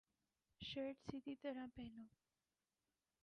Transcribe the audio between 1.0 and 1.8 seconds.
سیدھی طرح